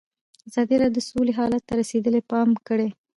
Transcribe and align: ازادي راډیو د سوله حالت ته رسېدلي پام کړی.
ازادي 0.47 0.75
راډیو 0.81 0.95
د 0.95 0.99
سوله 1.09 1.31
حالت 1.39 1.61
ته 1.67 1.73
رسېدلي 1.81 2.21
پام 2.31 2.49
کړی. 2.67 2.89